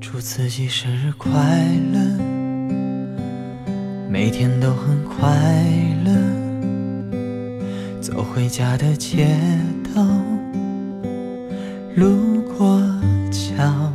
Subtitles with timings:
[0.00, 1.30] 祝自己生日快
[1.92, 2.00] 乐，
[4.08, 5.28] 每天都很快
[6.04, 6.10] 乐。
[8.00, 9.36] 走回家的街
[9.94, 10.02] 道，
[11.96, 12.80] 路过
[13.30, 13.92] 桥，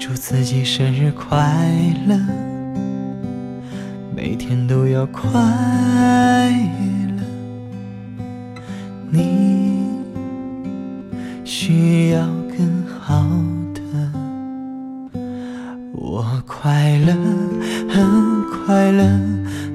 [0.00, 1.56] 祝自己生日快
[2.08, 2.18] 乐，
[4.14, 5.30] 每天都要快
[7.16, 7.22] 乐。
[9.10, 10.02] 你
[11.44, 12.26] 需要
[16.46, 17.14] 快乐，
[17.88, 19.02] 很快乐，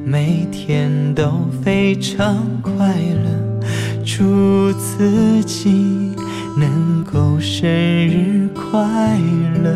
[0.06, 1.32] 每天都
[1.64, 3.60] 非常快乐，
[4.06, 6.14] 祝自己
[6.56, 9.18] 能够生日快
[9.64, 9.76] 乐。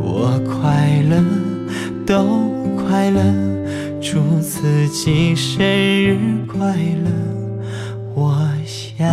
[0.00, 1.22] 我快乐，
[2.04, 3.22] 都快乐，
[4.00, 7.10] 祝自己生日快乐。
[8.14, 9.06] 我想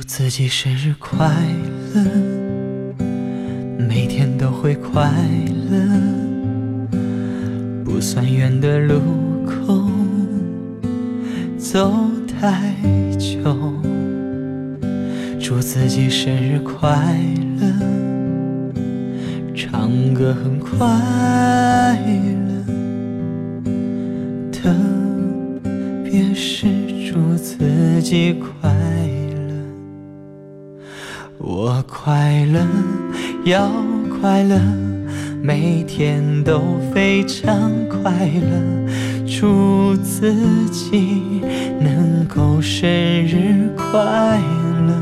[0.00, 1.30] 祝自己生日快
[1.92, 2.02] 乐，
[3.86, 5.12] 每天都会快
[5.70, 5.76] 乐。
[7.84, 8.94] 不算远的路
[9.44, 9.90] 口，
[11.58, 11.92] 走
[12.26, 12.74] 太
[13.18, 13.54] 久，
[15.38, 16.88] 祝自己生日快
[17.60, 17.66] 乐。
[19.54, 20.78] 唱歌很快
[23.66, 23.70] 乐，
[24.50, 24.74] 特
[26.02, 26.66] 别是
[27.12, 29.19] 祝自己快乐。
[31.42, 32.60] 我快乐，
[33.44, 33.70] 要
[34.20, 34.60] 快乐，
[35.42, 36.60] 每天都
[36.92, 38.86] 非常快乐。
[39.26, 40.34] 祝自
[40.70, 41.40] 己
[41.80, 43.88] 能够生日快
[44.86, 44.94] 乐。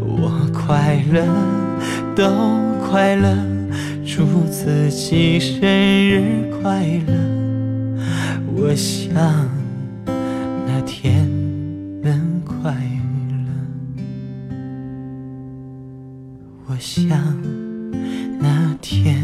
[0.00, 1.22] 我快乐。
[2.14, 2.28] 都
[2.90, 3.34] 快乐，
[4.04, 7.14] 祝自己生日快乐。
[8.54, 9.14] 我想
[10.66, 11.26] 那天
[12.02, 13.11] 能快乐，
[16.72, 17.06] 我想
[18.40, 19.21] 那天